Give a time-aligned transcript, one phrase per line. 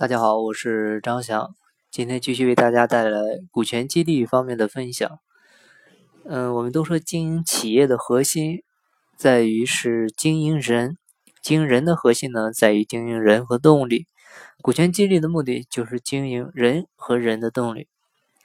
[0.00, 1.54] 大家好，我是张翔，
[1.90, 5.18] 今天继续为大家带来股权激励方面的分享。
[6.24, 8.62] 嗯，我们都说经营企业的核心
[9.18, 10.96] 在于是经营人，
[11.42, 14.06] 经营人的核心呢在于经营人和动力。
[14.62, 17.86] 股权激励的目的就是经营人和人的动力。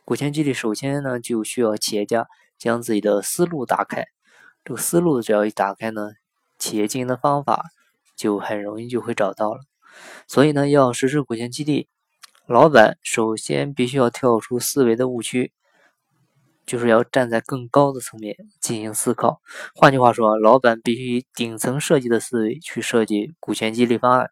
[0.04, 2.28] 股权激励首先呢就需要企业家
[2.58, 4.04] 将自己的思路打开，
[4.66, 6.10] 这个思路只要一打开呢，
[6.60, 7.64] 企业经营的方法
[8.18, 9.62] 就很容易就会找到了。
[10.28, 11.88] 所以呢，要实施股权激励，
[12.48, 15.52] 老板首先必须要跳出思维的误区，
[16.66, 19.42] 就是要站在更高的层面进行思考。
[19.74, 24.30] 换句话说，老板必须以顶层设计的思维去设计股权激励方案。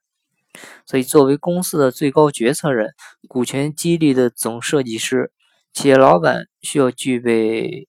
[0.86, 2.94] 所以，作为公司的最高决策人，
[3.28, 5.32] 股权激励的总设计师，
[5.74, 7.88] 企业老板需要具备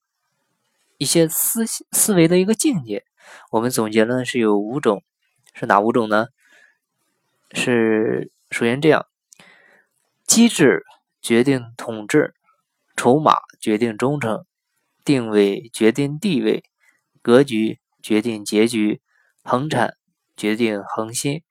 [0.96, 3.04] 一些思思维的一个境界。
[3.50, 5.02] 我们总结呢是有五种，
[5.52, 6.28] 是哪五种呢？
[7.54, 9.06] 是首先这样，
[10.26, 10.82] 机制
[11.22, 12.34] 决定统治，
[12.97, 14.44] 筹码决定忠诚，
[15.05, 16.64] 定位决定地位，
[17.22, 19.00] 格局决定结局，
[19.44, 19.94] 恒产
[20.36, 21.42] 决定恒心。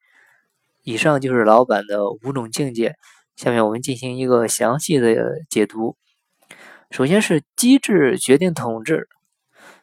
[0.83, 2.95] 以上就是老板的五种境界。
[3.35, 5.15] 下面我们进行一个详细的
[5.49, 5.97] 解读。
[6.91, 9.07] 首先是机制决定统治，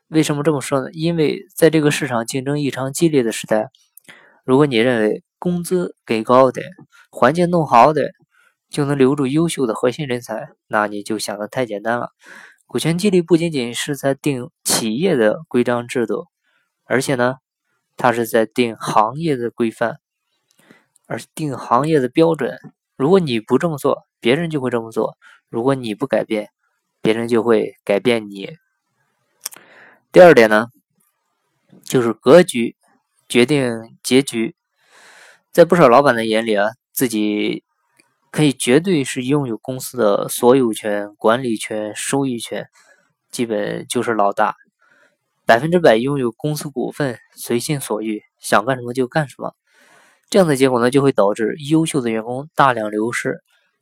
[0.08, 0.91] 为什么这么说呢？
[0.92, 3.70] 因为在这个市场竞争异常激烈的时代，
[4.50, 6.66] 如果你认为工资给高点，
[7.12, 8.10] 环境弄好点，
[8.68, 10.48] 就能留住优秀的核心人才。
[10.66, 12.10] 那你就想的太简单了。
[12.66, 16.26] 股权激励不仅仅是在定企业的规章制度，
[16.82, 17.36] 而且呢，
[17.96, 20.00] 它是在定行业的规范，
[21.06, 22.58] 而定行业的标准。
[22.96, 25.12] 如果你不这么做，别人就会这么做；
[25.48, 26.48] 如果你不改变，
[27.00, 28.50] 别人就会改变你。
[30.10, 30.66] 第二点呢，
[31.84, 32.74] 就是格局
[33.30, 34.56] 决定结局。
[35.52, 37.62] 在不少老板的眼里啊，自己
[38.32, 42.66] 可以绝对是拥有公司的所有权、管理权、收益权，
[43.30, 44.56] 基本就是老大，
[45.46, 49.54] 百分之百拥有公司股份，随心所欲，想干什么就干什么。
[50.28, 53.38] 这样的结果呢，就会导致优秀的员工大量流失，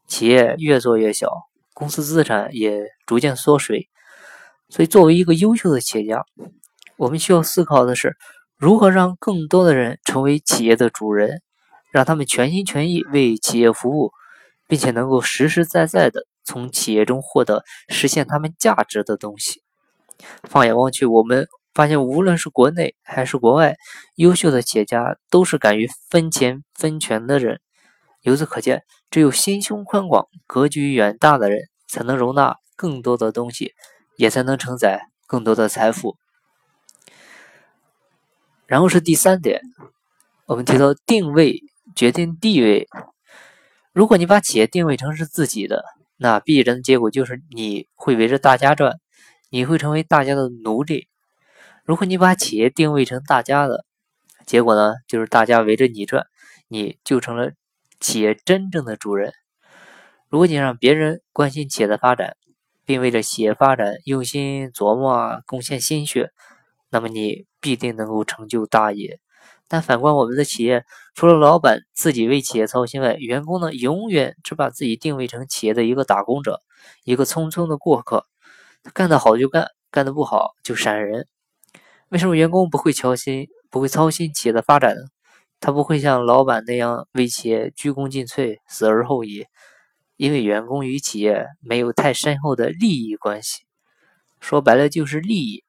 [0.06, 1.31] 企业越做越小，
[1.72, 3.88] 公司资产也逐渐缩水。
[4.69, 6.22] 所以，作为一个优秀的企业家，
[6.98, 8.14] 我们需要思考的是，
[8.58, 11.41] 如何让更多的人成为企业的主人。
[11.91, 14.12] 让他们全心全意为企业服务，
[14.66, 19.62] 并且能够实实在在的从企业中获得实现他们价值的东西。
[20.42, 23.76] 放眼望去，我们发现无论是国内还是国外，
[24.16, 27.58] 优秀的企业家都是敢于分钱分权的人。
[28.20, 33.72] 由此可见，只有心胸宽广、格局远大的人，才能容纳更多的东西，
[34.19, 36.16] 也才能承载更多的财富。
[38.69, 39.61] 然后是第三点，
[40.47, 41.65] 我们提到定位。
[41.97, 42.87] 决定地位。
[43.93, 45.84] 如果你把企业定位成是自己的，
[46.17, 49.01] 那必然的结果就是你会围着大家转，
[49.51, 51.09] 你会成为大家的奴隶。
[51.84, 53.84] 如果你把企业定位成大家的，
[54.47, 56.27] 结果呢，就是大家围着你转，
[56.69, 57.50] 你就成了
[57.99, 59.33] 企业真正的主人。
[60.29, 62.37] 如果你让别人关心企业的发展，
[62.85, 66.31] 并为了企业发展用心琢磨啊，贡献心血，
[66.91, 69.21] 那么你必定能够成就大业。
[69.66, 70.84] 但反观我们的企业，
[71.15, 76.62] 除了老板自己为企业操心外，员工呢永远只把自己定位成企业的一个打工者，
[77.04, 78.26] 一个匆匆的过客。
[78.94, 81.26] 干得好就干，干得不好就闪人。
[82.09, 85.03] 为什么员工不会操心、不会操心企业的发展呢？
[85.60, 89.44] 他不会像老板那样为企业鞠躬尽瘁、死而后已，
[90.16, 93.65] 因为员工与企业没有太深厚的利益关系。
[94.41, 95.65] 说白了就是利益。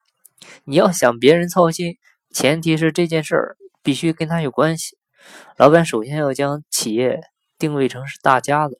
[0.63, 1.97] 你要想别人操心，
[2.31, 3.57] 前提是这件事儿。
[3.81, 4.97] 必须跟他有关系。
[5.55, 7.21] 老板首先要将企业
[7.57, 8.77] 定位成是大家的，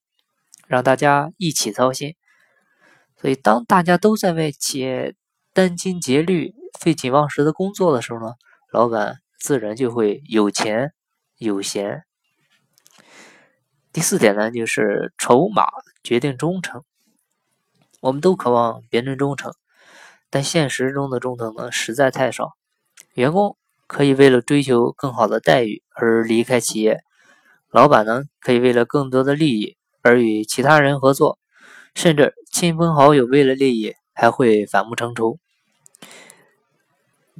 [0.67, 2.15] 让大家一起操心。
[3.15, 5.15] 所以，当大家都在为企业
[5.53, 8.33] 殚精竭虑、废寝忘食的工作的时候呢，
[8.73, 10.93] 老板自然就会有钱
[11.37, 12.03] 有闲。
[13.93, 15.63] 第四点呢，就是筹码
[16.03, 16.83] 决定忠诚。
[18.01, 19.53] 我们都渴望别人忠诚，
[20.29, 22.53] 但现实中的中层呢，实在太少。
[23.13, 23.55] 员工。
[23.91, 26.99] 可以为了追求更好的待遇而离开企业，
[27.71, 31.39] 老板呢可以为了更多的利益而与其他人合作，
[31.95, 35.39] 甚至亲朋好友为了利益还会反目成仇。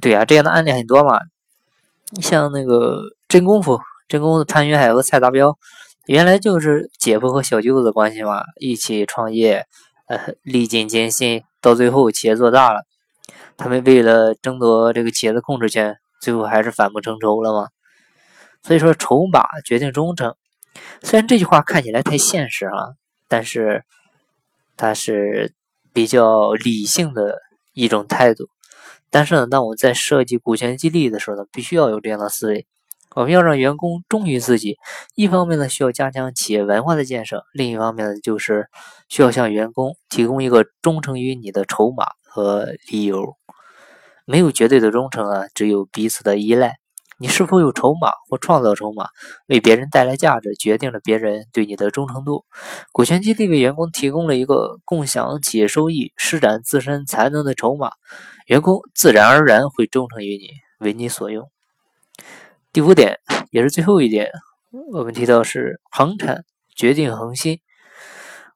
[0.00, 1.20] 对呀，这样的案例很多嘛。
[2.20, 3.78] 像那个真功夫，
[4.08, 5.56] 真功夫潘云海和蔡达标，
[6.06, 9.66] 原来就是姐夫和小舅子的关系嘛，一起创业，
[10.10, 12.84] 呃，历尽艰辛，到最后企业做大了，
[13.56, 15.98] 他们为了争夺这个企业的控制权。
[16.20, 17.68] 最后还是反目成仇了吗？
[18.64, 20.34] 所以说，筹码决定忠诚。
[21.00, 22.98] 虽然这句话看起来太现实啊，
[23.28, 23.84] 但是
[24.76, 25.54] 它是
[25.92, 27.38] 比较理性的
[27.72, 28.48] 一种态度。
[29.10, 32.66] 但是呢，当我们在设计股权激励的时候呢，必须要有这样的思维。
[33.16, 34.76] 我们要让员工忠于自己，
[35.16, 38.68] 一方面呢需要加强企业文化的建设，另一方面呢就是
[39.08, 43.36] 需要向员工提供一个忠诚于你的筹码和理由。
[44.26, 46.76] 没有绝对的忠诚啊，只有彼此的依赖。
[47.18, 49.08] 你是否有筹码或创造筹码，
[49.46, 52.44] 为别人带来价值，决定了别人对你的忠诚度。
[52.92, 57.90] 股权激励为员工提供了一个共享企业收益、施展自身才能的筹码，
[58.46, 60.48] 员工自然而然会忠诚于你，
[60.78, 61.50] 为你所用。
[62.72, 63.18] 第五点，
[63.50, 64.30] 也是最后一点，
[64.92, 66.44] 我们提到是恒产
[66.76, 67.58] 决定恒心。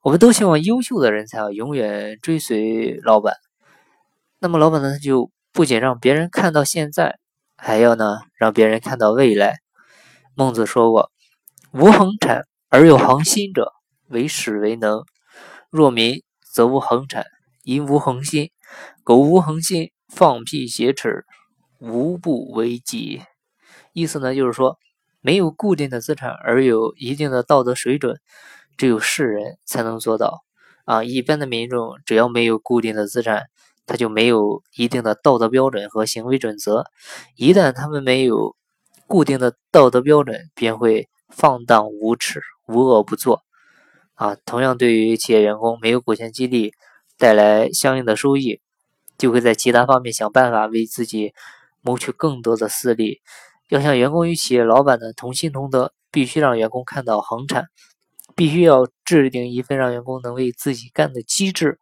[0.02, 3.34] 我们都希望优秀的人才啊，永远追随老板。
[4.38, 7.18] 那么老板呢，就不仅让别人看到现在，
[7.56, 9.56] 还要呢让别人看到未来。
[10.36, 11.10] 孟子说过
[11.74, 13.72] ：“无恒产而有恒心者，
[14.06, 15.02] 为始为能。
[15.70, 16.22] 若民
[16.52, 17.26] 则无恒产，
[17.64, 18.52] 因无恒心。
[19.02, 21.26] 苟无恒心，放屁挟持，
[21.80, 23.20] 无不为己。”
[23.92, 24.78] 意思呢，就是说，
[25.20, 28.20] 没有固定的资产而有一定的道德水准，
[28.76, 30.44] 只有世人才能做到。
[30.84, 33.44] 啊，一般的民众只要没有固定的资产，
[33.86, 36.84] 他就没有一定的道德标准和行为准则。
[37.36, 38.54] 一旦他们没有
[39.06, 43.42] 固定的道德标准，便会放荡无耻、无恶不作。
[44.14, 46.74] 啊，同样对于企业员工，没有股权激励
[47.16, 48.60] 带来相应的收益，
[49.16, 51.32] 就会在其他方面想办法为自己
[51.80, 53.22] 谋取更多的私利。
[53.68, 57.64] 要想员工与企业老板的同心同德，必须让员工看到恒产，
[58.36, 61.78] 必须要制定一份让员工能为自己干的机制。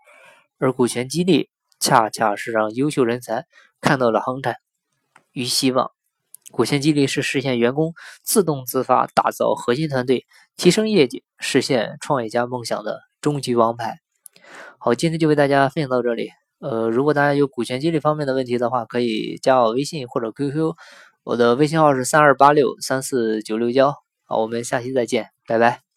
[0.59, 1.51] 而股权激励
[1.81, 3.47] 恰恰是让优秀人才
[3.81, 4.55] 看到了恒产
[5.33, 5.91] 与希望。
[6.53, 10.25] 股权激励是实现员工自动自发打造核心团队、
[10.57, 13.99] 提升业绩、实现创业家梦想的终极王牌。
[14.79, 16.31] 好，今天就为大家分享到这里。
[16.61, 20.75] 呃，如果大家有股权激励方面的问题的话，可以加我微信或者 QQ。
[21.25, 25.92] 我的微信号是三二八六三四九六幺，好，我们下期再见，拜拜。